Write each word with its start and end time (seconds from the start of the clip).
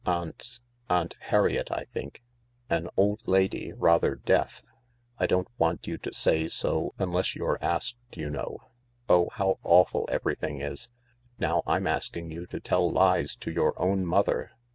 Aunt— 0.03 0.59
Aunt 0.89 1.13
Harriet, 1.19 1.67
I 1.71 1.83
think; 1.83 2.23
an 2.71 2.89
old 2.97 3.21
lady, 3.27 3.71
rather 3.71 4.15
deaf. 4.15 4.63
I 5.19 5.27
don't 5.27 5.47
want 5.59 5.85
you 5.85 5.99
to 5.99 6.11
say 6.11 6.47
so 6.47 6.95
unless 6.97 7.35
you're 7.35 7.59
asked, 7.61 8.15
you 8.17 8.31
know. 8.31 8.57
Oh, 9.07 9.29
how 9.33 9.59
awful 9.61 10.09
everything 10.11 10.59
is 10.59 10.89
1 11.37 11.49
Now 11.49 11.63
I'm 11.67 11.85
asking 11.85 12.31
you 12.31 12.47
to 12.47 12.59
tell 12.59 12.91
lies 12.91 13.35
to 13.41 13.51
your 13.51 13.79
own 13.79 14.03
mother." 14.07 14.53